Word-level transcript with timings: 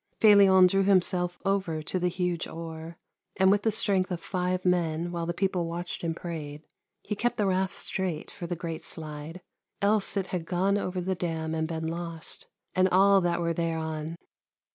Felion 0.19 0.65
drew 0.65 0.81
himself 0.81 1.37
over 1.45 1.83
to 1.83 1.99
the 1.99 2.07
huge 2.07 2.47
oar, 2.47 2.97
and 3.35 3.51
with 3.51 3.61
the 3.61 3.71
strength 3.71 4.09
of 4.09 4.19
five 4.19 4.65
men, 4.65 5.11
while 5.11 5.27
the 5.27 5.31
people 5.31 5.67
watched 5.67 6.03
and 6.03 6.15
prayed, 6.15 6.63
he 7.03 7.15
kept 7.15 7.37
the 7.37 7.45
raft 7.45 7.75
straight 7.75 8.31
for 8.31 8.47
the 8.47 8.55
great 8.55 8.83
slide, 8.83 9.41
else 9.79 10.17
it 10.17 10.25
had 10.33 10.45
gone 10.47 10.75
over 10.75 10.99
the 11.01 11.13
dam 11.13 11.53
and 11.53 11.67
been 11.67 11.85
lost, 11.85 12.47
and 12.73 12.89
all 12.89 13.21
that 13.21 13.41
were 13.41 13.53
thereon. 13.53 14.15